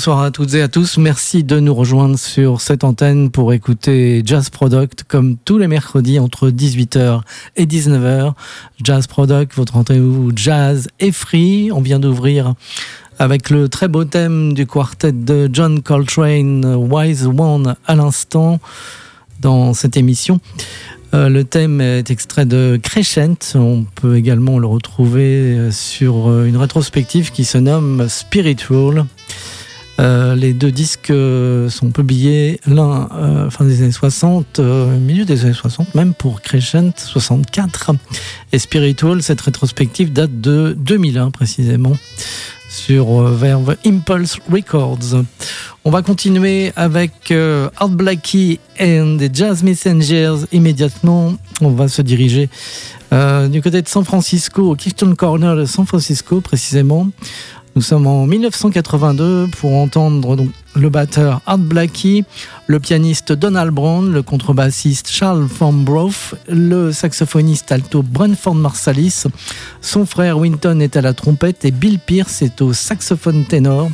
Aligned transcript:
Bonsoir 0.00 0.22
à 0.22 0.30
toutes 0.30 0.54
et 0.54 0.62
à 0.62 0.68
tous. 0.68 0.96
Merci 0.96 1.44
de 1.44 1.60
nous 1.60 1.74
rejoindre 1.74 2.18
sur 2.18 2.62
cette 2.62 2.84
antenne 2.84 3.30
pour 3.30 3.52
écouter 3.52 4.22
Jazz 4.24 4.48
Product 4.48 5.04
comme 5.06 5.36
tous 5.36 5.58
les 5.58 5.68
mercredis 5.68 6.18
entre 6.18 6.48
18h 6.48 7.20
et 7.56 7.66
19h. 7.66 8.32
Jazz 8.82 9.06
Product, 9.06 9.54
votre 9.54 9.74
rendez-vous 9.74 10.32
jazz 10.34 10.88
et 11.00 11.12
free. 11.12 11.70
On 11.70 11.82
vient 11.82 11.98
d'ouvrir 11.98 12.54
avec 13.18 13.50
le 13.50 13.68
très 13.68 13.88
beau 13.88 14.06
thème 14.06 14.54
du 14.54 14.66
quartet 14.66 15.12
de 15.12 15.50
John 15.52 15.82
Coltrane, 15.82 16.64
Wise 16.76 17.26
One 17.26 17.76
à 17.86 17.94
l'instant 17.94 18.58
dans 19.40 19.74
cette 19.74 19.98
émission. 19.98 20.40
Euh, 21.12 21.28
le 21.28 21.44
thème 21.44 21.82
est 21.82 22.10
extrait 22.10 22.46
de 22.46 22.80
Crescent. 22.82 23.36
On 23.54 23.84
peut 23.96 24.16
également 24.16 24.58
le 24.58 24.66
retrouver 24.66 25.70
sur 25.70 26.42
une 26.44 26.56
rétrospective 26.56 27.32
qui 27.32 27.44
se 27.44 27.58
nomme 27.58 28.08
Spiritual. 28.08 29.04
Euh, 30.00 30.34
les 30.34 30.54
deux 30.54 30.70
disques 30.70 31.10
euh, 31.10 31.68
sont 31.68 31.90
publiés, 31.90 32.58
l'un 32.66 33.08
euh, 33.12 33.50
fin 33.50 33.66
des 33.66 33.82
années 33.82 33.92
60, 33.92 34.58
milieu 34.58 35.26
des 35.26 35.44
années 35.44 35.52
60 35.52 35.94
même 35.94 36.14
pour 36.14 36.40
Crescent 36.40 36.92
64 36.96 37.92
et 38.52 38.58
Spiritual. 38.58 39.22
Cette 39.22 39.42
rétrospective 39.42 40.12
date 40.12 40.40
de 40.40 40.74
2001 40.78 41.30
précisément 41.30 41.96
sur 42.70 43.22
Verve 43.22 43.76
Impulse 43.84 44.38
Records. 44.50 45.24
On 45.84 45.90
va 45.90 46.02
continuer 46.02 46.72
avec 46.76 47.32
Art 47.76 47.88
Blackie 47.88 48.60
and 48.80 49.18
the 49.18 49.34
Jazz 49.34 49.62
Messengers 49.62 50.46
immédiatement. 50.52 51.34
On 51.60 51.70
va 51.70 51.88
se 51.88 52.00
diriger 52.00 52.48
du 53.10 53.60
côté 53.60 53.82
de 53.82 53.88
San 53.88 54.04
Francisco, 54.04 54.76
au 54.76 55.14
Corner 55.16 55.56
de 55.56 55.64
San 55.64 55.84
Francisco 55.84 56.40
précisément. 56.40 57.08
Nous 57.76 57.82
sommes 57.82 58.08
en 58.08 58.26
1982 58.26 59.48
pour 59.58 59.74
entendre 59.74 60.34
donc 60.34 60.50
le 60.74 60.88
batteur 60.90 61.40
Art 61.46 61.58
Blackie, 61.58 62.24
le 62.66 62.80
pianiste 62.80 63.32
Donald 63.32 63.70
Brown, 63.70 64.12
le 64.12 64.22
contrebassiste 64.22 65.08
Charles 65.08 65.46
Brough, 65.60 66.34
le 66.48 66.90
saxophoniste 66.90 67.70
alto 67.70 68.02
Brentford 68.02 68.56
Marsalis, 68.56 69.24
son 69.80 70.04
frère 70.04 70.38
Winton 70.38 70.80
est 70.80 70.96
à 70.96 71.00
la 71.00 71.14
trompette 71.14 71.64
et 71.64 71.70
Bill 71.70 72.00
Pierce 72.00 72.42
est 72.42 72.60
au 72.60 72.72
saxophone 72.72 73.44
ténor. 73.44 73.88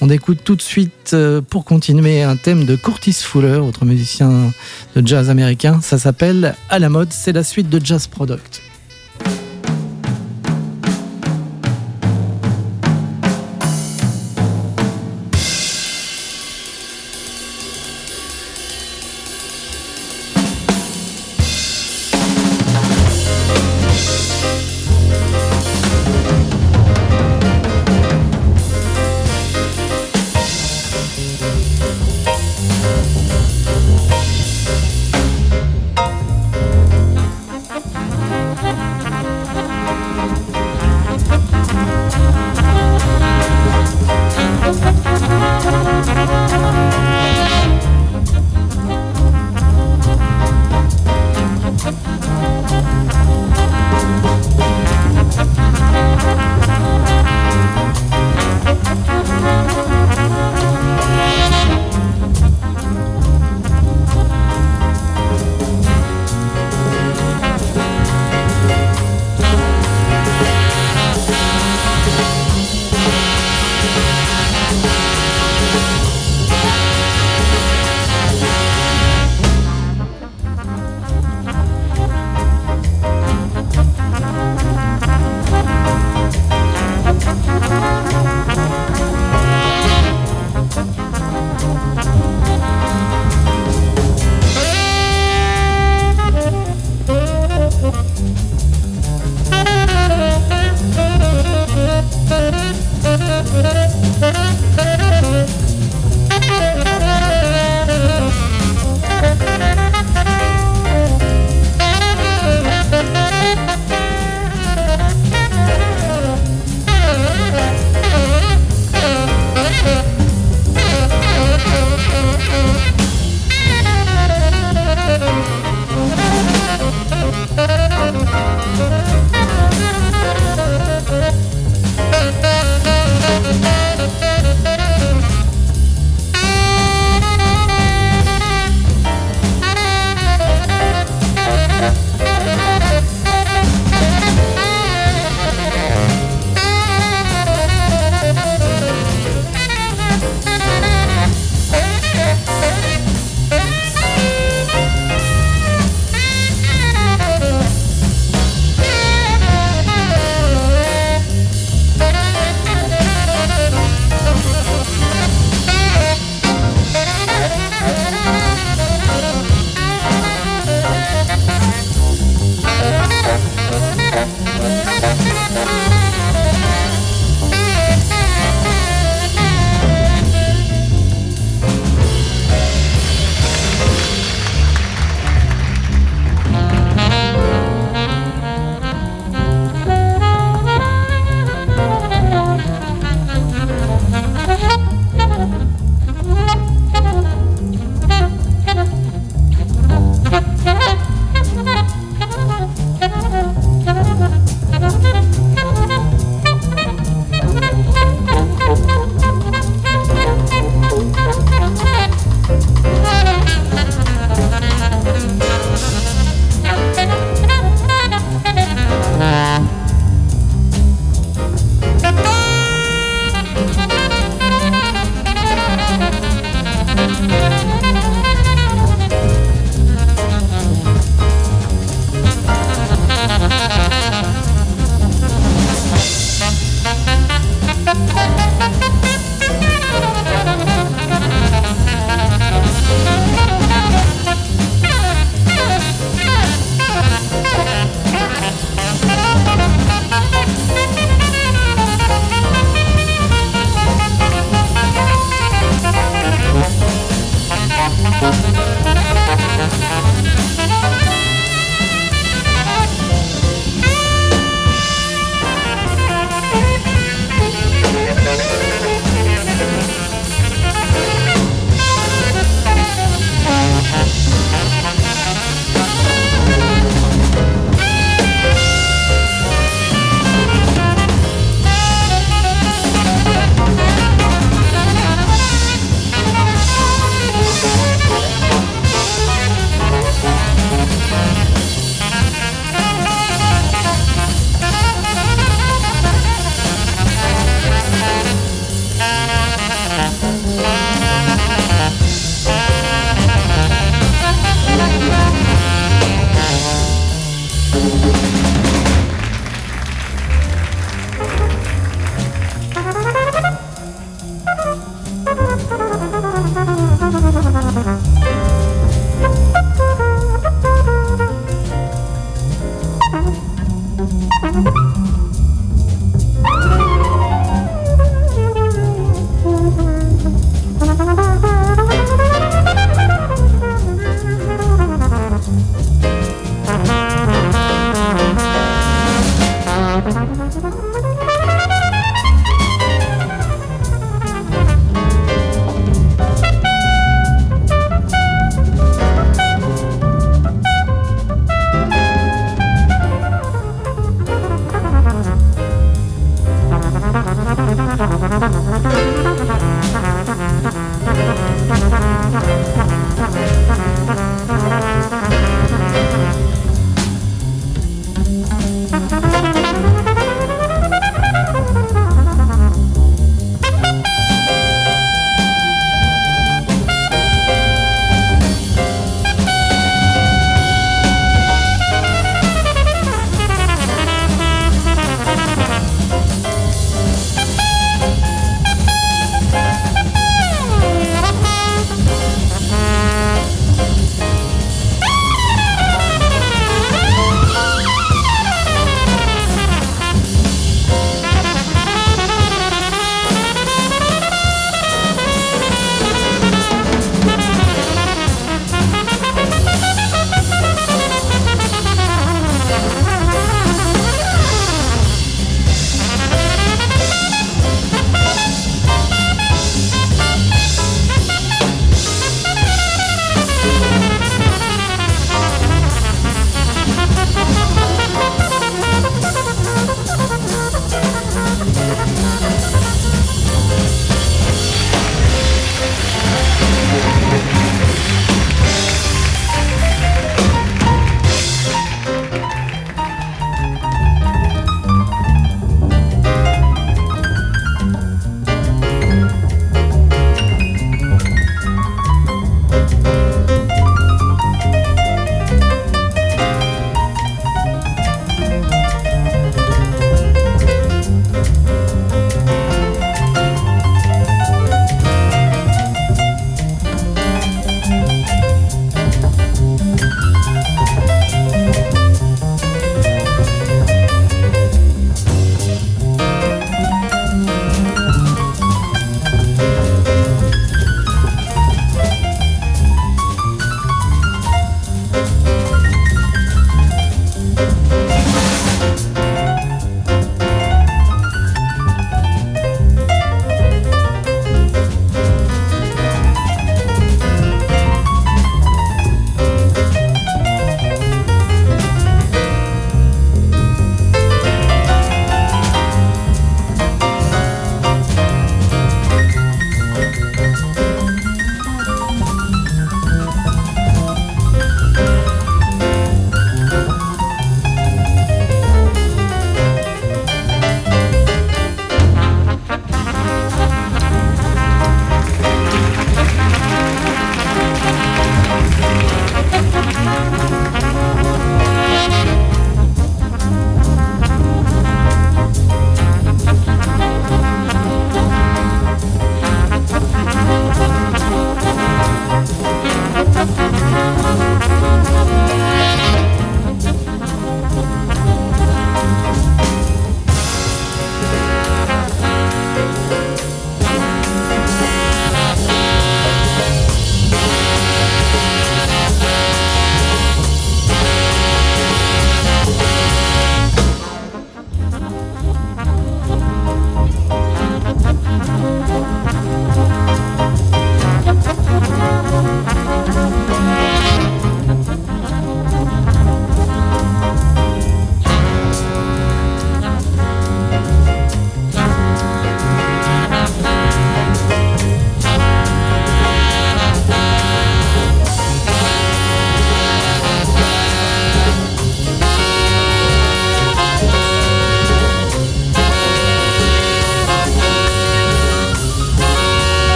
On 0.00 0.10
écoute 0.10 0.38
tout 0.44 0.54
de 0.54 0.62
suite, 0.62 1.10
euh, 1.12 1.40
pour 1.40 1.64
continuer, 1.64 2.22
un 2.22 2.36
thème 2.36 2.64
de 2.64 2.76
Curtis 2.76 3.14
Fuller, 3.14 3.56
autre 3.56 3.84
musicien 3.84 4.52
de 4.94 5.04
jazz 5.04 5.28
américain. 5.28 5.80
Ça 5.82 5.98
s'appelle 5.98 6.54
À 6.70 6.78
la 6.78 6.88
mode, 6.88 7.12
c'est 7.12 7.32
la 7.32 7.42
suite 7.42 7.68
de 7.68 7.84
Jazz 7.84 8.06
Product. 8.06 8.62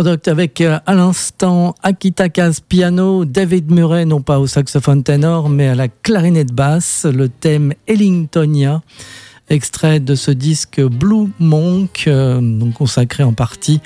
Avec 0.00 0.62
euh, 0.62 0.78
à 0.86 0.94
l'instant 0.94 1.74
Akita 1.82 2.30
Kaz 2.30 2.60
piano, 2.60 3.26
David 3.26 3.70
Murray, 3.70 4.06
non 4.06 4.22
pas 4.22 4.38
au 4.38 4.46
saxophone 4.46 5.02
ténor, 5.02 5.50
mais 5.50 5.68
à 5.68 5.74
la 5.74 5.88
clarinette 5.88 6.54
basse, 6.54 7.04
le 7.04 7.28
thème 7.28 7.74
Ellingtonia, 7.86 8.80
extrait 9.50 10.00
de 10.00 10.14
ce 10.14 10.30
disque 10.30 10.80
Blue 10.80 11.28
Monk, 11.38 12.04
euh, 12.06 12.40
donc 12.40 12.72
consacré 12.72 13.24
en 13.24 13.34
partie 13.34 13.82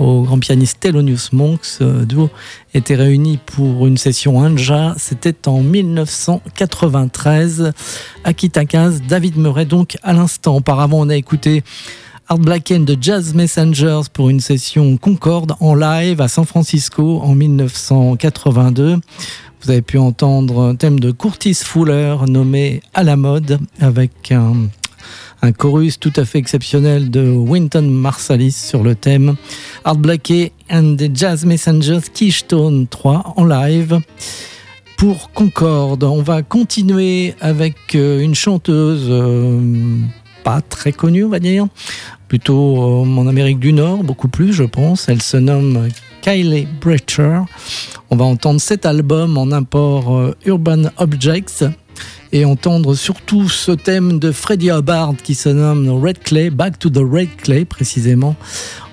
au 0.00 0.22
grand 0.22 0.40
pianiste 0.40 0.80
Thelonious 0.80 1.28
Monk. 1.30 1.64
Ce 1.64 2.04
duo 2.04 2.28
était 2.74 2.96
réuni 2.96 3.38
pour 3.46 3.86
une 3.86 3.98
session 3.98 4.38
Anja. 4.38 4.96
C'était 4.98 5.46
en 5.46 5.60
1993. 5.60 7.70
Akita 8.24 8.64
Kaz, 8.64 9.00
David 9.08 9.36
Murray, 9.36 9.66
donc 9.66 9.96
à 10.02 10.12
l'instant. 10.12 10.56
Auparavant, 10.56 10.98
on 10.98 11.08
a 11.08 11.14
écouté 11.14 11.62
Art 12.32 12.38
Blacken 12.38 12.86
de 12.86 12.96
Jazz 12.98 13.34
Messengers 13.34 14.08
pour 14.10 14.30
une 14.30 14.40
session 14.40 14.96
Concorde 14.96 15.52
en 15.60 15.74
live 15.74 16.22
à 16.22 16.28
San 16.28 16.46
Francisco 16.46 17.20
en 17.22 17.34
1982. 17.34 18.96
Vous 19.60 19.70
avez 19.70 19.82
pu 19.82 19.98
entendre 19.98 20.62
un 20.62 20.74
thème 20.74 20.98
de 20.98 21.10
Curtis 21.10 21.56
Fuller 21.62 22.16
nommé 22.26 22.80
À 22.94 23.02
la 23.02 23.16
mode 23.16 23.58
avec 23.80 24.32
un, 24.32 24.70
chorus 25.58 26.00
tout 26.00 26.12
à 26.16 26.24
fait 26.24 26.38
exceptionnel 26.38 27.10
de 27.10 27.30
Winton 27.30 27.82
Marsalis 27.82 28.52
sur 28.52 28.82
le 28.82 28.94
thème 28.94 29.34
Art 29.84 29.96
Blakey 29.96 30.52
and 30.70 30.96
the 30.96 31.14
Jazz 31.14 31.44
Messengers 31.44 32.08
Keystone 32.14 32.86
3 32.86 33.34
en 33.36 33.44
live 33.44 34.00
pour 34.96 35.32
Concorde. 35.32 36.02
On 36.04 36.22
va 36.22 36.40
continuer 36.40 37.34
avec 37.42 37.76
euh, 37.94 38.20
une 38.20 38.34
chanteuse 38.34 39.04
euh, 39.10 39.60
pas 40.42 40.60
très 40.60 40.92
connue, 40.92 41.24
on 41.24 41.28
va 41.28 41.40
dire, 41.40 41.66
plutôt 42.28 42.76
euh, 42.76 43.06
en 43.06 43.26
Amérique 43.26 43.58
du 43.58 43.72
Nord, 43.72 44.04
beaucoup 44.04 44.28
plus, 44.28 44.52
je 44.52 44.64
pense. 44.64 45.08
Elle 45.08 45.22
se 45.22 45.36
nomme 45.36 45.88
Kylie 46.22 46.66
Brecher. 46.80 47.40
On 48.10 48.16
va 48.16 48.24
entendre 48.24 48.60
cet 48.60 48.86
album 48.86 49.36
en 49.36 49.52
import 49.52 50.16
euh, 50.16 50.36
Urban 50.46 50.84
Objects 50.98 51.64
et 52.32 52.44
entendre 52.44 52.94
surtout 52.94 53.48
ce 53.48 53.72
thème 53.72 54.18
de 54.18 54.32
Freddie 54.32 54.70
Hubbard 54.70 55.14
qui 55.22 55.34
se 55.34 55.48
nomme 55.48 55.88
Red 55.88 56.20
Clay, 56.20 56.50
Back 56.50 56.78
to 56.78 56.88
the 56.88 56.98
Red 56.98 57.36
Clay 57.36 57.64
précisément. 57.64 58.36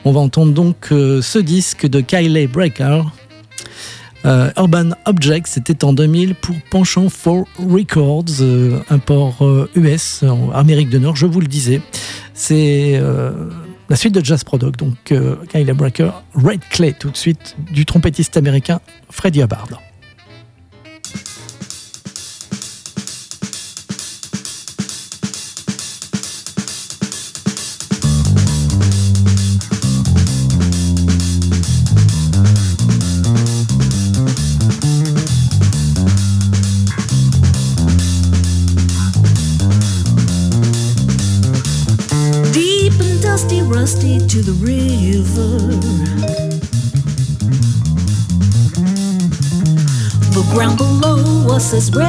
On 0.05 0.11
va 0.11 0.19
entendre 0.19 0.53
donc 0.53 0.89
euh, 0.91 1.21
ce 1.21 1.39
disque 1.39 1.87
de 1.87 2.01
Kylie 2.01 2.47
Breaker 2.47 3.03
euh, 4.25 4.51
Urban 4.57 4.89
Objects, 5.05 5.47
c'était 5.47 5.83
en 5.83 5.93
2000 5.93 6.35
pour 6.35 6.55
Penchant 6.69 7.09
for 7.09 7.45
Records, 7.57 8.41
euh, 8.41 8.79
un 8.89 8.99
port 8.99 9.37
US 9.75 10.21
euh, 10.23 10.29
en 10.29 10.51
Amérique 10.51 10.89
du 10.89 10.99
Nord, 10.99 11.15
je 11.15 11.25
vous 11.25 11.39
le 11.39 11.47
disais. 11.47 11.81
C'est 12.33 13.01
la 13.89 13.95
suite 13.95 14.13
de 14.13 14.23
Jazz 14.23 14.45
Product, 14.45 14.79
donc 14.79 15.13
Kyle 15.49 15.73
Breaker, 15.73 16.11
Red 16.35 16.61
Clay 16.69 16.93
tout 16.97 17.09
de 17.09 17.17
suite, 17.17 17.57
du 17.71 17.85
trompettiste 17.85 18.37
américain 18.37 18.79
Freddie 19.09 19.41
Hubbard. 19.41 19.67
is 51.73 51.91
where 51.91 52.08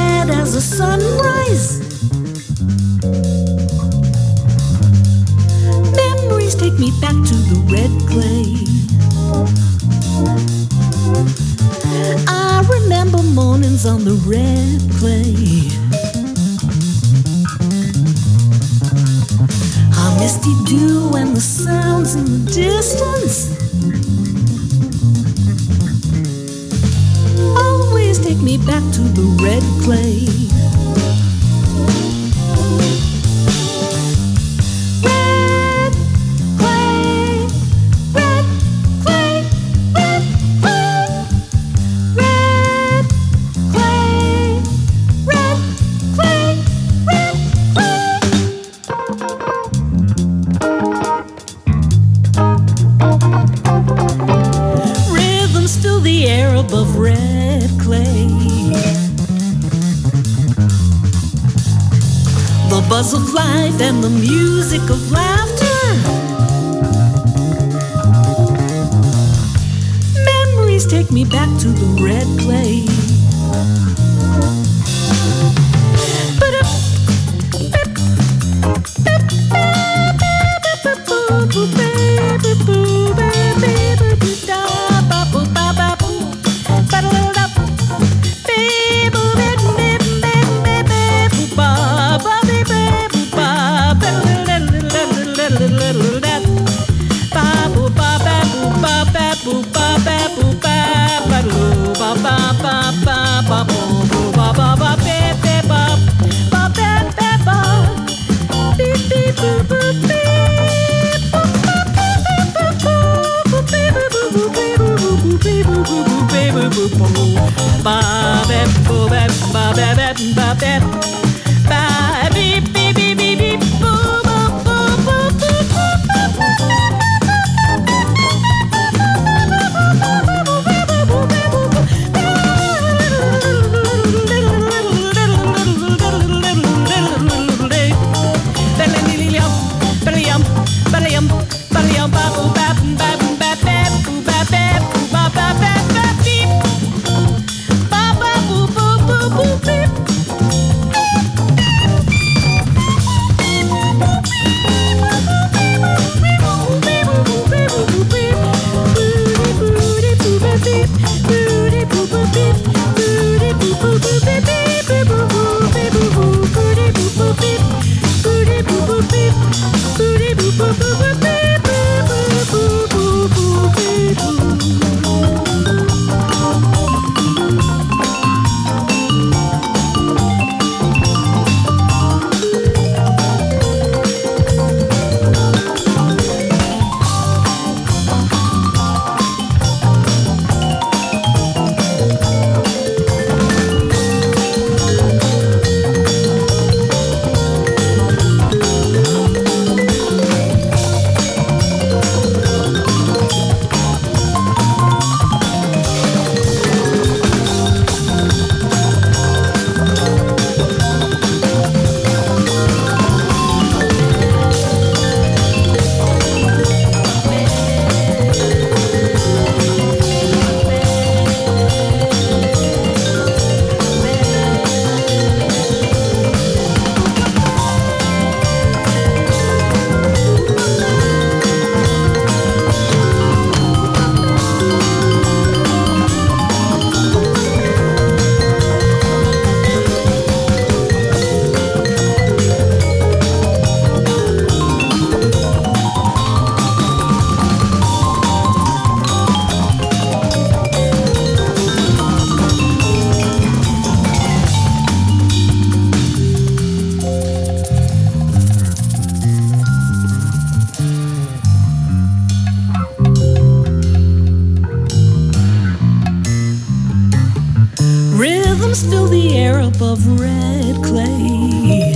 of 269.83 270.21
red 270.21 270.77
clay. 270.85 271.93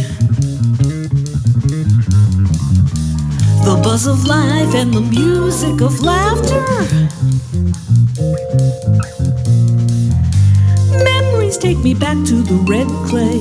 The 3.64 3.80
buzz 3.82 4.06
of 4.06 4.24
life 4.24 4.74
and 4.74 4.92
the 4.92 5.00
music 5.00 5.80
of 5.80 6.00
laughter. 6.00 6.62
Memories 11.04 11.58
take 11.58 11.78
me 11.78 11.94
back 11.94 12.16
to 12.26 12.42
the 12.42 12.56
red 12.66 12.88
clay. 13.08 13.40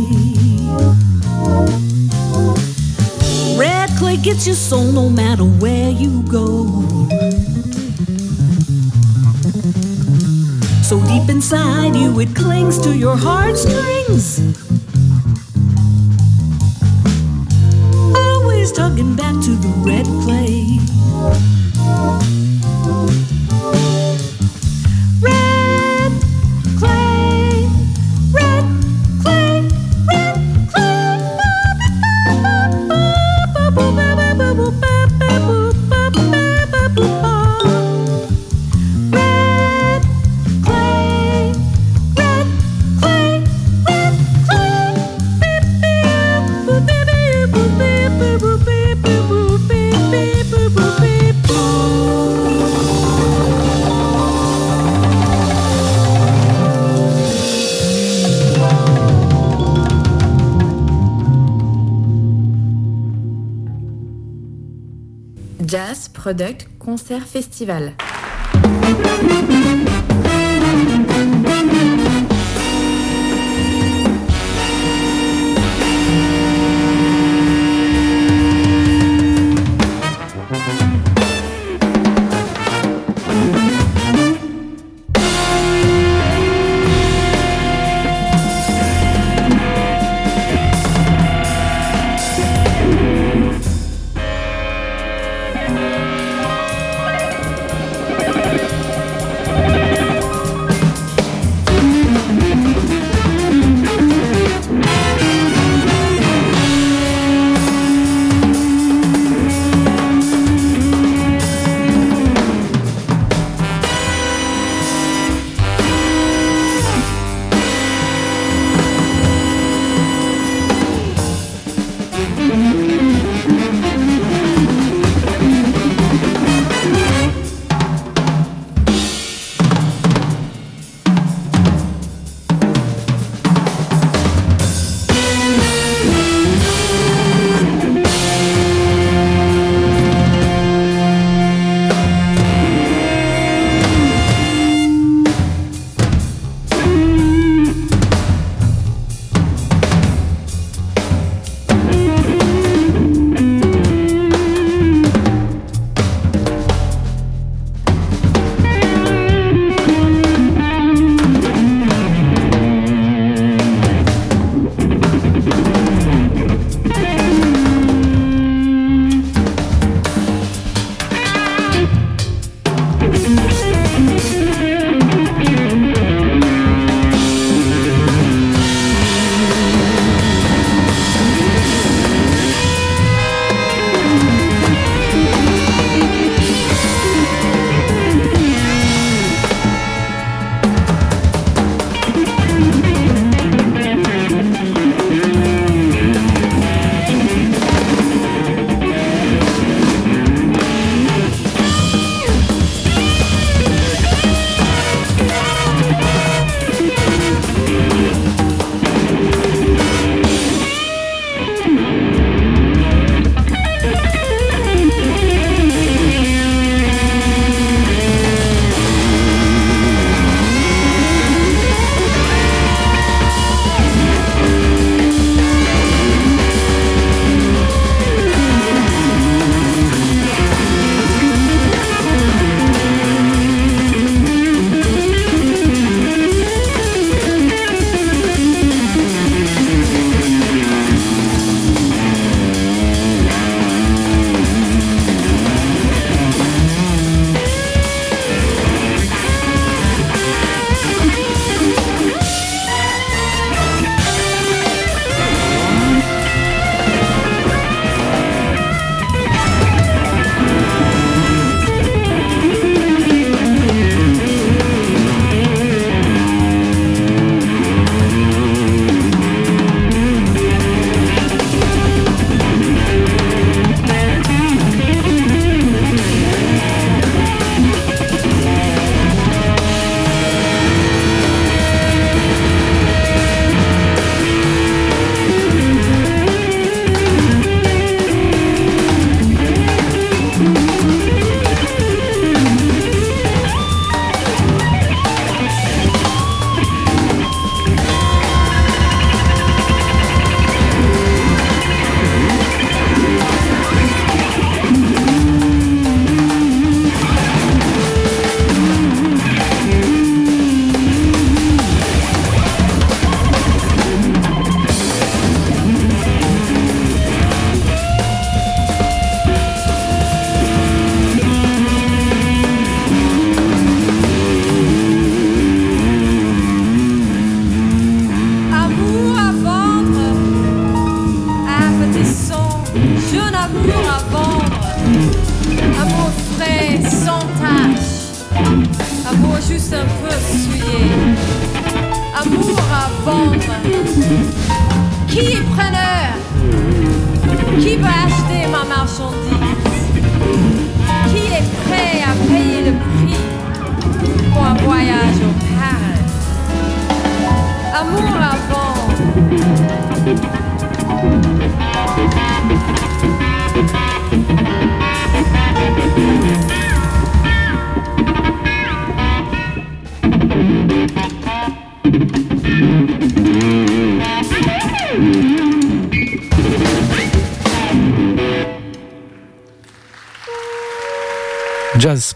Red 3.58 3.90
clay 3.98 4.18
gets 4.18 4.46
your 4.46 4.56
soul 4.56 4.92
no 4.92 5.10
matter 5.10 5.44
where 5.44 5.90
you 5.90 6.24
go. 6.24 7.03
So 10.94 11.04
deep 11.08 11.28
inside 11.28 11.96
you, 11.96 12.20
it 12.20 12.36
clings 12.36 12.78
to 12.84 12.96
your 12.96 13.18
heartstrings. 13.18 14.38
Always 18.16 18.72
tugging 18.72 19.16
back 19.16 19.34
to 19.44 19.56
the 19.56 19.74
red 19.84 20.06
clay. 20.22 20.53
Concert 66.80 67.28
Festival. 67.28 67.94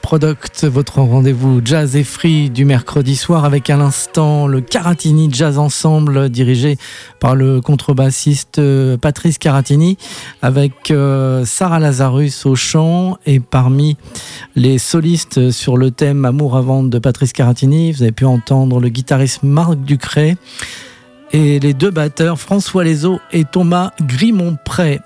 Product, 0.07 0.63
votre 0.63 1.01
rendez-vous 1.01 1.59
jazz 1.61 1.97
et 1.97 2.05
free 2.05 2.49
du 2.49 2.63
mercredi 2.63 3.17
soir 3.17 3.43
avec 3.43 3.69
à 3.69 3.75
l'instant 3.75 4.47
le 4.47 4.61
Caratini 4.61 5.27
Jazz 5.29 5.57
Ensemble 5.57 6.29
dirigé 6.29 6.77
par 7.19 7.35
le 7.35 7.59
contrebassiste 7.59 8.59
euh, 8.59 8.95
Patrice 8.95 9.37
Caratini 9.37 9.97
avec 10.41 10.91
euh, 10.91 11.43
Sarah 11.43 11.79
Lazarus 11.79 12.45
au 12.45 12.55
chant 12.55 13.17
et 13.25 13.41
parmi 13.41 13.97
les 14.55 14.77
solistes 14.77 15.51
sur 15.51 15.75
le 15.75 15.91
thème 15.91 16.23
Amour 16.23 16.55
avant 16.55 16.83
de 16.83 16.99
Patrice 16.99 17.33
Caratini, 17.33 17.91
vous 17.91 18.01
avez 18.01 18.13
pu 18.13 18.23
entendre 18.23 18.79
le 18.79 18.87
guitariste 18.87 19.43
Marc 19.43 19.75
Ducré 19.75 20.37
et 21.33 21.59
les 21.59 21.73
deux 21.73 21.91
batteurs 21.91 22.39
François 22.39 22.85
Lezo 22.85 23.19
et 23.33 23.43
Thomas 23.43 23.91
Grimont-Pré. 24.01 25.01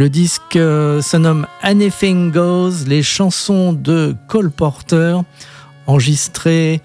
Le 0.00 0.08
disque 0.08 0.56
euh, 0.56 1.02
se 1.02 1.18
nomme 1.18 1.46
Anything 1.60 2.32
Goes, 2.32 2.86
les 2.86 3.02
chansons 3.02 3.74
de 3.74 4.16
Cole 4.28 4.50
Porter, 4.50 5.18
enregistrées 5.86 6.80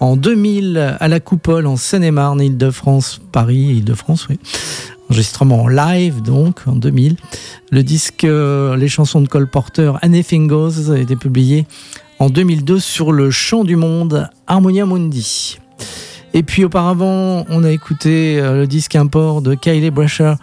en 0.00 0.16
2000 0.16 0.98
à 1.00 1.08
la 1.08 1.18
Coupole 1.18 1.66
en 1.66 1.76
Seine-et-Marne, 1.76 2.42
Île-de-France, 2.42 3.22
Paris, 3.32 3.76
Île-de-France, 3.76 4.28
oui. 4.28 4.38
Enregistrement 5.08 5.62
en 5.62 5.68
live 5.68 6.20
donc 6.20 6.60
en 6.66 6.74
2000. 6.74 7.16
Le 7.70 7.82
disque 7.82 8.24
euh, 8.24 8.76
Les 8.76 8.88
chansons 8.88 9.22
de 9.22 9.28
Cole 9.28 9.48
Porter, 9.48 9.92
Anything 10.02 10.46
Goes, 10.46 10.92
a 10.92 10.98
été 10.98 11.16
publié 11.16 11.66
en 12.18 12.28
2002 12.28 12.80
sur 12.80 13.12
le 13.12 13.30
Chant 13.30 13.64
du 13.64 13.76
Monde, 13.76 14.28
Harmonia 14.46 14.84
Mundi. 14.84 15.56
Et 16.34 16.42
puis 16.42 16.64
auparavant, 16.64 17.46
on 17.48 17.64
a 17.64 17.70
écouté 17.70 18.38
euh, 18.38 18.60
le 18.60 18.66
disque 18.66 18.94
import 18.94 19.40
de 19.40 19.54
Kylie 19.54 19.90
Brasher 19.90 20.34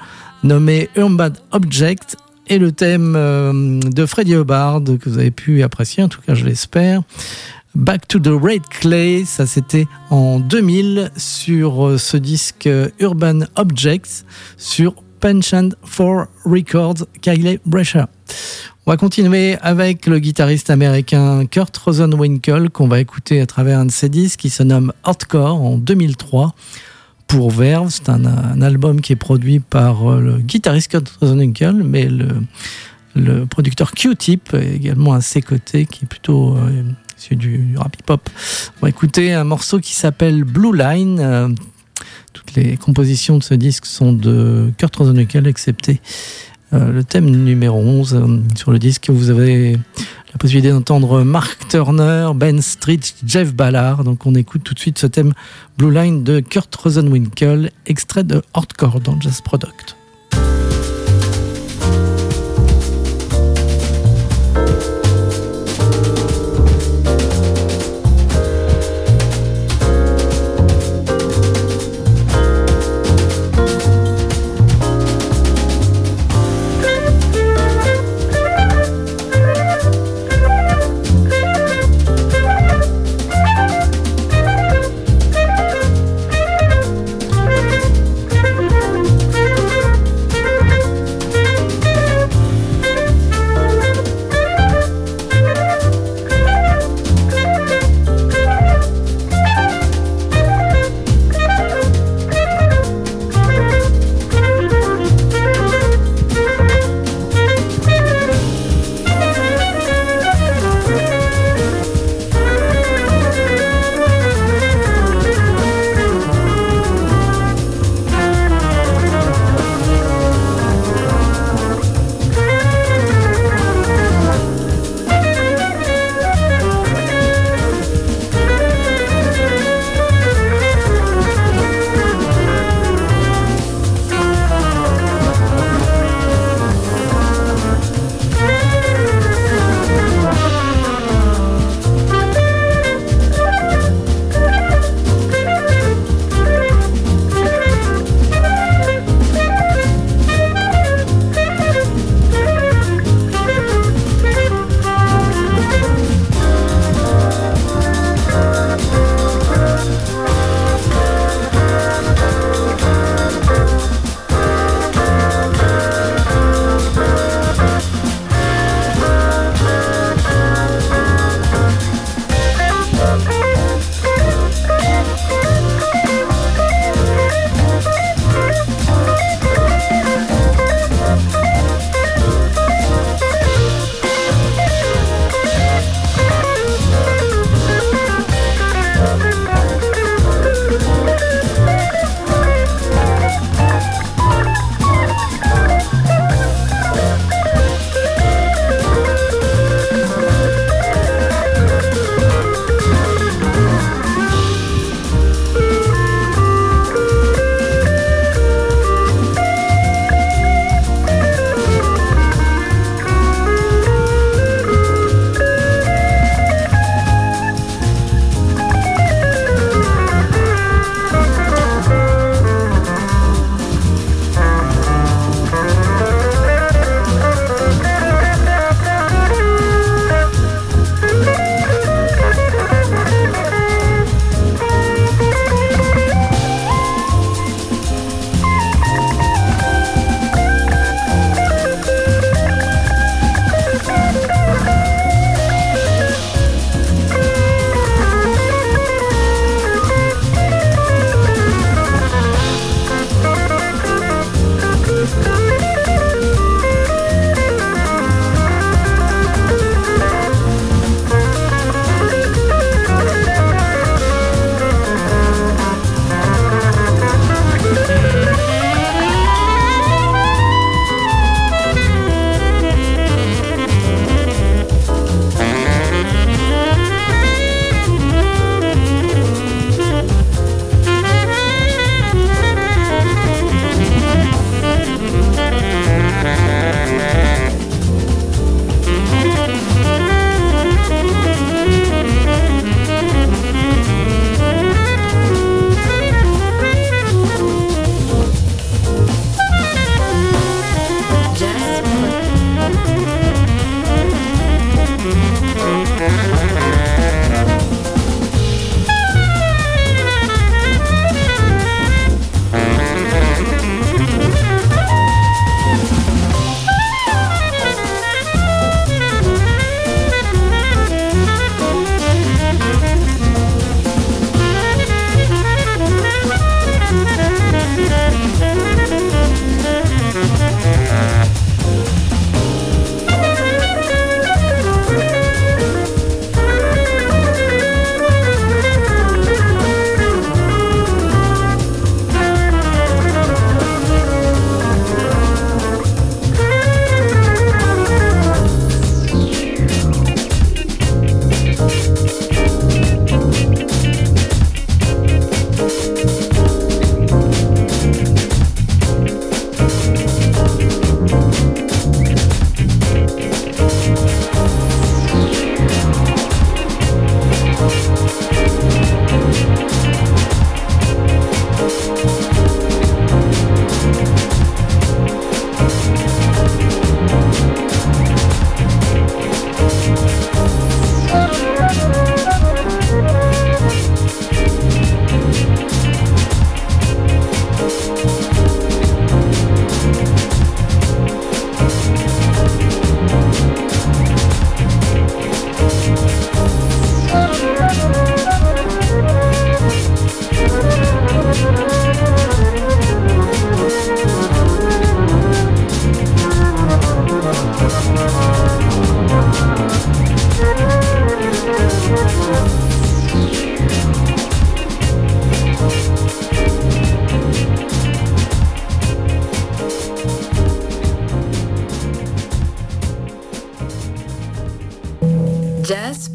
nommé 0.43 0.89
Urban 0.95 1.31
Object 1.51 2.17
et 2.47 2.57
le 2.57 2.71
thème 2.71 3.13
euh, 3.15 3.79
de 3.79 4.05
Freddie 4.05 4.33
Hubbard 4.33 4.81
que 4.83 5.09
vous 5.09 5.17
avez 5.17 5.31
pu 5.31 5.63
apprécier, 5.63 6.03
en 6.03 6.07
tout 6.07 6.21
cas 6.21 6.33
je 6.33 6.45
l'espère. 6.45 7.03
Back 7.75 8.07
to 8.07 8.19
the 8.19 8.29
Red 8.29 8.63
Clay, 8.69 9.23
ça 9.25 9.45
c'était 9.45 9.87
en 10.09 10.39
2000 10.39 11.11
sur 11.15 11.87
euh, 11.87 11.97
ce 11.97 12.17
disque 12.17 12.65
euh, 12.65 12.89
Urban 12.99 13.41
Objects 13.55 14.25
sur 14.57 14.95
Penchant 15.19 15.69
for 15.83 16.25
Records, 16.45 17.05
Kylie 17.21 17.59
Brescher. 17.65 18.05
On 18.85 18.91
va 18.91 18.97
continuer 18.97 19.55
avec 19.61 20.07
le 20.07 20.17
guitariste 20.17 20.71
américain 20.71 21.45
Kurt 21.45 21.77
Rosenwinkel 21.77 22.71
qu'on 22.71 22.87
va 22.87 22.99
écouter 22.99 23.39
à 23.39 23.45
travers 23.45 23.77
un 23.77 23.85
de 23.85 23.91
ses 23.91 24.09
disques 24.09 24.39
qui 24.39 24.49
se 24.49 24.63
nomme 24.63 24.93
Hardcore 25.03 25.61
en 25.61 25.77
2003 25.77 26.55
pour 27.29 27.51
Verve. 27.51 27.89
C'est 27.89 28.09
un, 28.09 28.61
album 28.61 28.99
qui 28.99 29.13
est 29.13 29.15
produit 29.15 29.59
par 29.59 30.11
euh, 30.11 30.19
le 30.19 30.37
guitariste 30.39 30.91
Kurt 30.91 31.07
Rosenwinkel, 31.21 31.75
mais 31.75 32.09
le, 33.15 33.45
producteur 33.45 33.91
Q-Tip 33.91 34.53
est 34.53 34.75
également 34.75 35.13
à 35.13 35.21
ses 35.21 35.41
côtés, 35.41 35.85
qui 35.85 36.05
est 36.05 36.07
plutôt 36.07 36.57
euh, 36.57 36.83
du, 37.31 37.75
rap 37.77 37.95
hip-hop. 37.97 38.29
On 38.77 38.85
va 38.85 38.89
écouter 38.89 39.33
un 39.33 39.43
morceau 39.43 39.79
qui 39.79 39.93
s'appelle 39.93 40.43
Blue 40.43 40.75
Line. 40.75 41.19
Euh, 41.19 41.49
toutes 42.33 42.55
les 42.55 42.77
compositions 42.77 43.37
de 43.37 43.43
ce 43.43 43.53
disque 43.53 43.85
sont 43.85 44.11
de 44.11 44.71
Kurt 44.77 44.95
Rosenwinkel, 44.95 45.47
excepté 45.47 46.01
le 46.71 47.03
thème 47.03 47.29
numéro 47.29 47.79
11 47.79 48.21
sur 48.55 48.71
le 48.71 48.79
disque. 48.79 49.09
Vous 49.09 49.29
avez 49.29 49.77
la 50.31 50.37
possibilité 50.37 50.71
d'entendre 50.71 51.23
Mark 51.23 51.67
Turner, 51.67 52.31
Ben 52.35 52.61
Street, 52.61 52.99
Jeff 53.25 53.53
Ballard. 53.53 54.03
Donc 54.03 54.25
on 54.25 54.35
écoute 54.35 54.63
tout 54.63 54.73
de 54.73 54.79
suite 54.79 54.99
ce 54.99 55.07
thème 55.07 55.33
Blue 55.77 55.93
Line 55.93 56.23
de 56.23 56.39
Kurt 56.39 56.73
Rosenwinkel, 56.75 57.71
extrait 57.85 58.23
de 58.23 58.41
Hardcore 58.53 58.99
dans 58.99 59.19
Jazz 59.19 59.41
Product. 59.41 59.98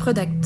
Product. 0.04 0.43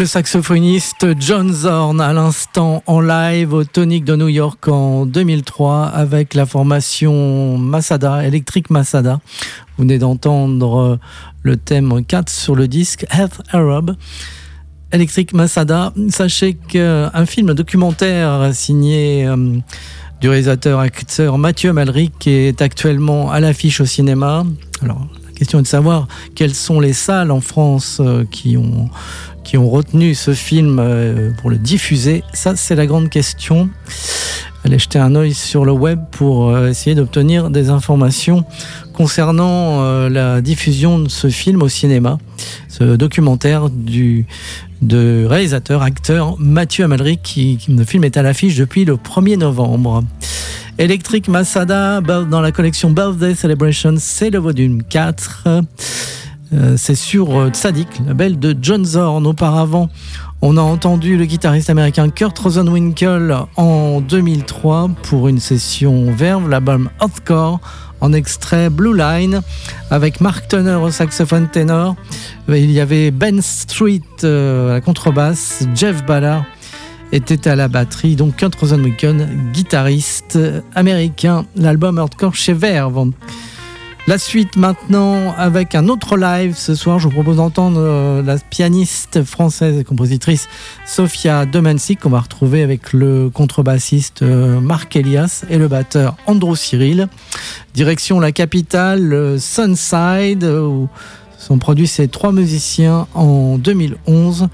Le 0.00 0.06
saxophoniste 0.06 1.08
John 1.18 1.52
Zorn 1.52 2.00
à 2.00 2.14
l'instant 2.14 2.82
en 2.86 3.02
live 3.02 3.52
au 3.52 3.64
Tonic 3.64 4.02
de 4.02 4.16
New 4.16 4.28
York 4.28 4.66
en 4.66 5.04
2003 5.04 5.88
avec 5.88 6.32
la 6.32 6.46
formation 6.46 7.58
Masada, 7.58 8.24
Electric 8.24 8.70
Masada. 8.70 9.20
Vous 9.76 9.82
venez 9.82 9.98
d'entendre 9.98 10.98
le 11.42 11.56
thème 11.58 12.02
4 12.02 12.30
sur 12.30 12.56
le 12.56 12.66
disque 12.66 13.04
Health 13.10 13.42
Arab. 13.52 13.90
Electric 14.90 15.34
Masada, 15.34 15.92
sachez 16.08 16.54
qu'un 16.54 17.26
film 17.26 17.52
documentaire 17.52 18.54
signé 18.54 19.26
euh, 19.26 19.58
du 20.22 20.30
réalisateur-acteur 20.30 21.36
Mathieu 21.36 21.74
Malric 21.74 22.26
est 22.26 22.62
actuellement 22.62 23.30
à 23.30 23.38
l'affiche 23.38 23.82
au 23.82 23.86
cinéma. 23.86 24.44
Alors, 24.80 25.06
la 25.26 25.32
question 25.32 25.58
est 25.58 25.62
de 25.62 25.68
savoir 25.68 26.08
quelles 26.34 26.54
sont 26.54 26.80
les 26.80 26.94
salles 26.94 27.30
en 27.30 27.42
France 27.42 27.98
euh, 28.00 28.24
qui 28.30 28.56
ont 28.56 28.88
qui 29.44 29.56
ont 29.56 29.68
retenu 29.68 30.14
ce 30.14 30.32
film 30.32 30.78
euh, 30.78 31.30
pour 31.40 31.50
le 31.50 31.58
diffuser 31.58 32.22
Ça, 32.32 32.56
c'est 32.56 32.74
la 32.74 32.86
grande 32.86 33.08
question. 33.08 33.68
Allez 34.64 34.78
jeter 34.78 34.98
un 34.98 35.14
œil 35.14 35.32
sur 35.32 35.64
le 35.64 35.72
web 35.72 36.00
pour 36.10 36.50
euh, 36.50 36.68
essayer 36.68 36.94
d'obtenir 36.94 37.50
des 37.50 37.70
informations 37.70 38.44
concernant 38.92 39.82
euh, 39.82 40.08
la 40.10 40.40
diffusion 40.42 40.98
de 40.98 41.08
ce 41.08 41.28
film 41.30 41.62
au 41.62 41.68
cinéma, 41.68 42.18
ce 42.68 42.96
documentaire 42.96 43.70
du 43.70 44.26
de 44.82 45.26
réalisateur, 45.28 45.82
acteur 45.82 46.36
Mathieu 46.38 46.84
Amalric, 46.84 47.20
qui, 47.22 47.58
le 47.68 47.84
film 47.84 48.04
est 48.04 48.16
à 48.16 48.22
l'affiche 48.22 48.56
depuis 48.56 48.84
le 48.84 48.96
1er 48.96 49.36
novembre. 49.36 50.02
Electric 50.78 51.28
Masada, 51.28 52.00
dans 52.00 52.40
la 52.40 52.52
collection 52.52 52.90
Birthday 52.90 53.34
Celebration, 53.34 53.94
c'est 53.98 54.30
le 54.30 54.38
volume 54.38 54.82
4. 54.82 55.48
Euh, 56.52 56.74
c'est 56.76 56.96
sur 56.96 57.38
euh, 57.38 57.50
Tzadik, 57.50 57.88
label 58.06 58.38
de 58.38 58.56
John 58.60 58.84
Zorn. 58.84 59.26
Auparavant, 59.26 59.88
On 60.42 60.56
a 60.56 60.60
entendu 60.60 61.16
le 61.16 61.24
guitariste 61.24 61.70
américain 61.70 62.08
Kurt 62.08 62.36
Rosenwinkel 62.38 63.36
en 63.56 64.00
2003 64.00 64.90
pour 65.02 65.28
une 65.28 65.38
session 65.38 66.10
Verve, 66.12 66.48
l'album 66.48 66.90
Earthcore, 67.00 67.60
en 68.00 68.12
extrait 68.12 68.68
Blue 68.68 68.96
Line 68.96 69.42
avec 69.90 70.20
Mark 70.20 70.48
Turner 70.48 70.74
au 70.74 70.90
saxophone 70.90 71.48
ténor. 71.48 71.94
Il 72.48 72.70
y 72.72 72.80
avait 72.80 73.12
Ben 73.12 73.40
Street 73.40 74.00
euh, 74.24 74.70
à 74.70 74.74
la 74.74 74.80
contrebasse, 74.80 75.66
Jeff 75.74 76.04
Ballard 76.04 76.44
était 77.12 77.48
à 77.48 77.56
la 77.56 77.68
batterie, 77.68 78.16
donc 78.16 78.36
Kurt 78.36 78.54
Rosenwinkel, 78.54 79.28
guitariste 79.52 80.38
américain, 80.74 81.44
l'album 81.56 81.98
Earthcore 81.98 82.34
chez 82.34 82.52
Verve. 82.52 83.10
La 84.10 84.18
suite 84.18 84.56
maintenant 84.56 85.32
avec 85.36 85.76
un 85.76 85.86
autre 85.86 86.16
live. 86.16 86.56
Ce 86.56 86.74
soir, 86.74 86.98
je 86.98 87.04
vous 87.04 87.14
propose 87.14 87.36
d'entendre 87.36 87.78
euh, 87.80 88.22
la 88.24 88.38
pianiste 88.38 89.22
française 89.22 89.78
et 89.78 89.84
compositrice 89.84 90.48
Sofia 90.84 91.46
Domansik 91.46 92.00
qu'on 92.00 92.10
va 92.10 92.18
retrouver 92.18 92.64
avec 92.64 92.92
le 92.92 93.30
contrebassiste 93.32 94.22
euh, 94.22 94.58
Marc 94.58 94.96
Elias 94.96 95.44
et 95.48 95.58
le 95.58 95.68
batteur 95.68 96.16
Andrew 96.26 96.56
Cyril. 96.56 97.06
Direction 97.72 98.18
la 98.18 98.32
capitale 98.32 99.38
Sunside 99.38 100.42
où 100.42 100.88
sont 101.38 101.58
produits 101.58 101.86
ces 101.86 102.08
trois 102.08 102.32
musiciens 102.32 103.06
en 103.14 103.58
2011 103.58 104.48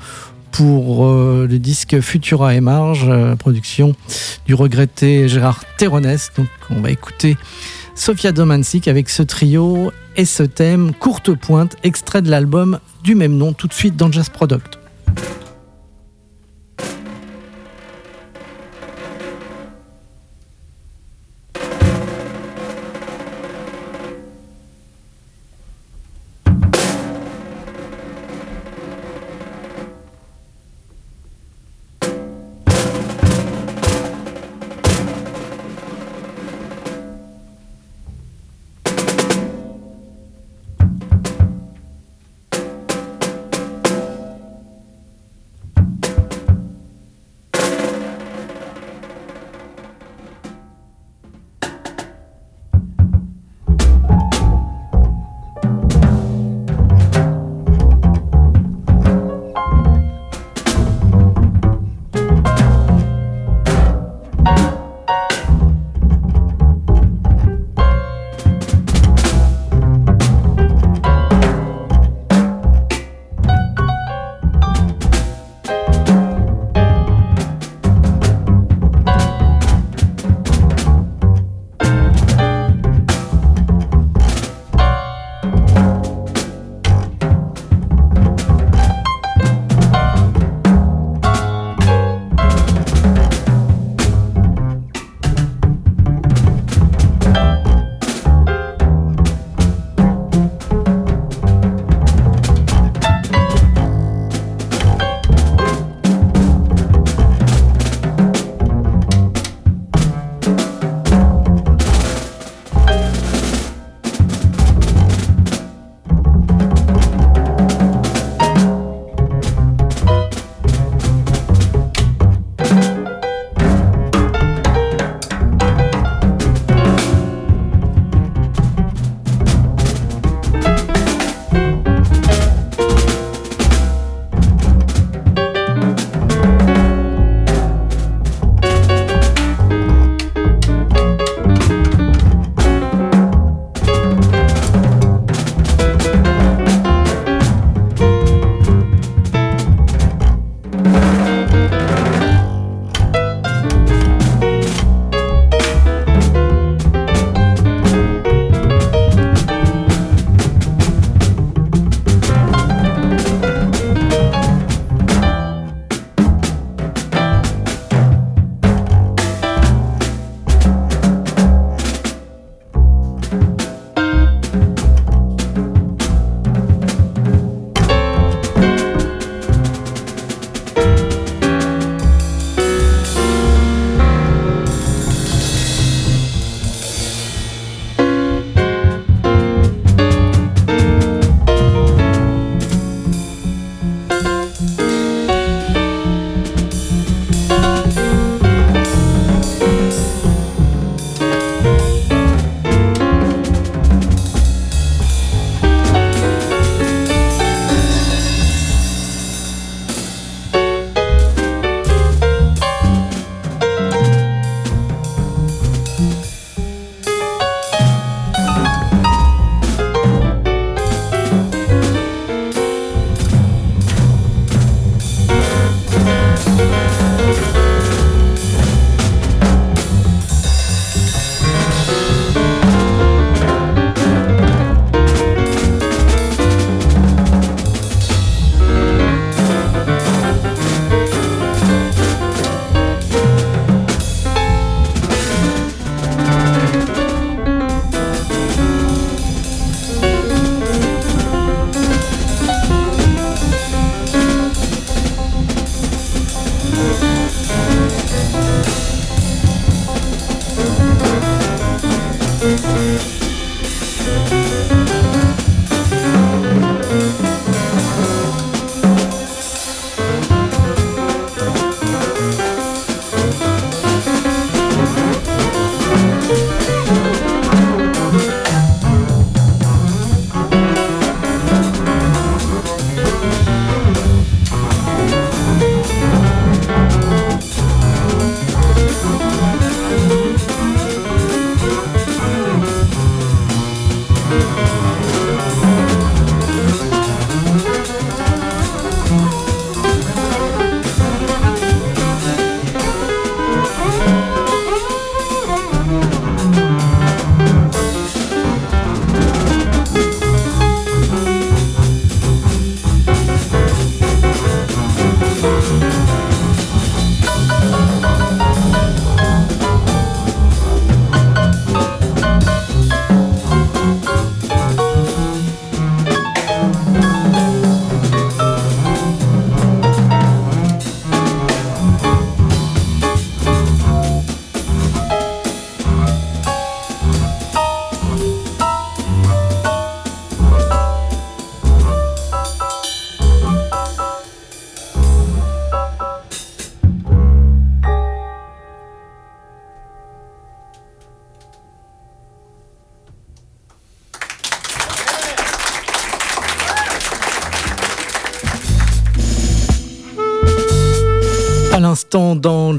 pour 0.52 1.06
euh, 1.06 1.46
le 1.48 1.58
disque 1.58 1.98
Futura 2.02 2.54
et 2.54 2.60
Marge, 2.60 3.10
production 3.38 3.96
du 4.44 4.52
regretté 4.52 5.30
Gérard 5.30 5.64
Terrones. 5.78 6.18
Donc 6.36 6.48
on 6.68 6.82
va 6.82 6.90
écouter 6.90 7.38
Sofia 7.96 8.30
Domansik 8.30 8.88
avec 8.88 9.08
ce 9.08 9.22
trio 9.22 9.90
et 10.16 10.26
ce 10.26 10.42
thème 10.42 10.92
courte 10.94 11.34
pointe, 11.34 11.76
extrait 11.82 12.22
de 12.22 12.30
l'album 12.30 12.78
du 13.02 13.14
même 13.14 13.36
nom 13.36 13.54
tout 13.54 13.66
de 13.66 13.72
suite 13.72 13.96
dans 13.96 14.12
Jazz 14.12 14.28
Product. 14.28 14.78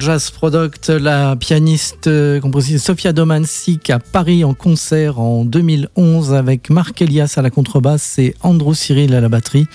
Jazz 0.08 0.32
Product, 0.32 0.88
la 0.88 1.36
pianiste 1.36 2.08
euh, 2.08 2.39
compositrice 2.39 2.82
Sofia 2.82 3.12
Domansik 3.12 3.89
à 3.89 3.99
Paris 3.99 4.45
en 4.45 4.53
concert 4.53 5.20
en 5.20 5.43
2011 5.43 6.34
avec 6.34 6.70
Marc 6.70 7.01
Elias 7.01 7.34
à 7.36 7.41
la 7.41 7.49
contrebasse 7.49 8.18
et 8.18 8.34
Andrew 8.41 8.74
Cyril 8.74 9.14
à 9.14 9.20
la 9.20 9.28
batterie. 9.28 9.68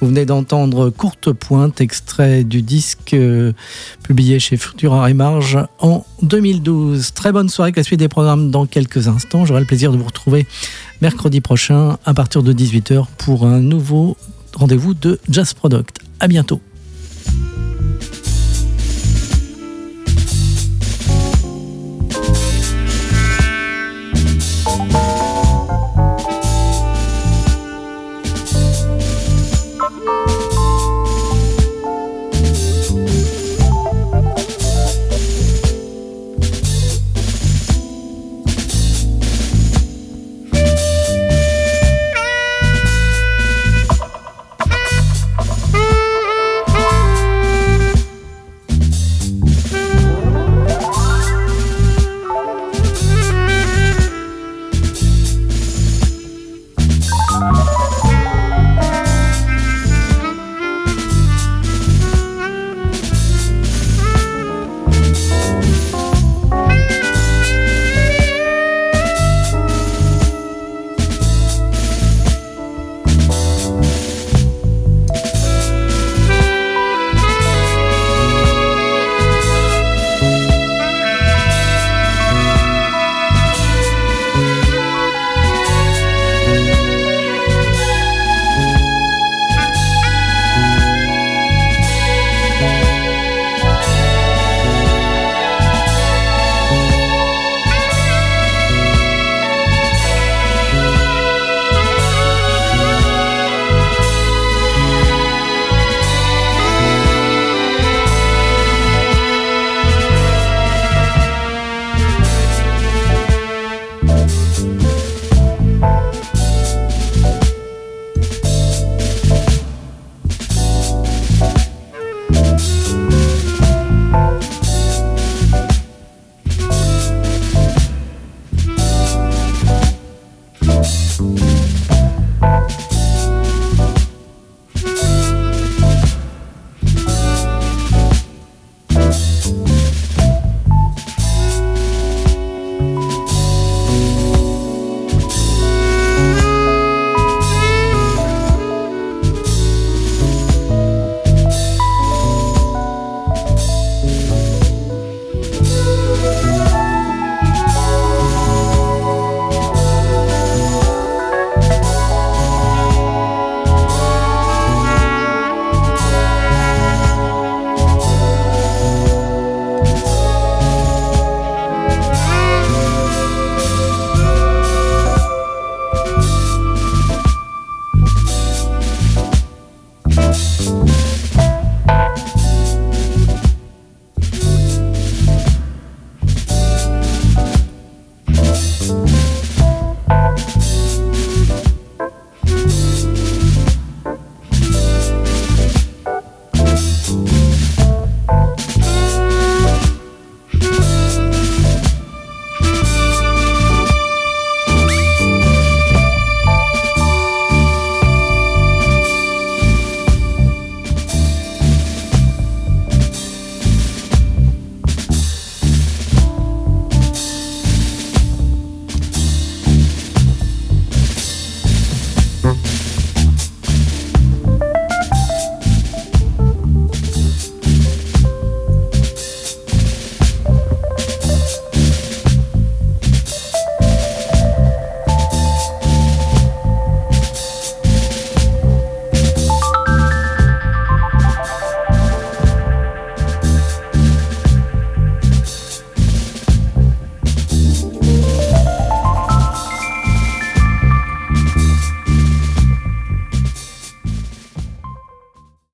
Vous 0.00 0.08
venez 0.08 0.26
d'entendre 0.26 0.90
Courte 0.90 1.30
Pointe, 1.30 1.80
extrait 1.80 2.42
du 2.42 2.62
disque 2.62 3.14
euh, 3.14 3.52
publié 4.02 4.40
chez 4.40 4.56
Futura 4.56 5.08
et 5.08 5.14
Marge 5.14 5.56
en 5.78 6.04
2012. 6.22 7.14
Très 7.14 7.30
bonne 7.30 7.48
soirée 7.48 7.68
avec 7.68 7.76
la 7.76 7.84
suite 7.84 8.00
des 8.00 8.08
programmes 8.08 8.50
dans 8.50 8.66
quelques 8.66 9.06
instants. 9.06 9.44
J'aurai 9.44 9.60
le 9.60 9.66
plaisir 9.66 9.92
de 9.92 9.98
vous 9.98 10.06
retrouver 10.06 10.48
mercredi 11.00 11.40
prochain 11.40 11.96
à 12.04 12.12
partir 12.12 12.42
de 12.42 12.52
18h 12.52 13.04
pour 13.18 13.46
un 13.46 13.60
nouveau 13.60 14.16
rendez-vous 14.52 14.94
de 14.94 15.20
Jazz 15.30 15.54
Product. 15.54 16.00
À 16.18 16.26
bientôt. 16.26 16.60